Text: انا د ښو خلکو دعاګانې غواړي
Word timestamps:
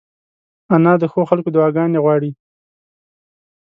انا 0.73 0.93
د 1.01 1.03
ښو 1.11 1.21
خلکو 1.29 1.49
دعاګانې 1.55 1.99
غواړي 2.03 2.31